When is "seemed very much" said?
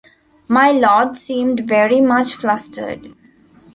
1.15-2.33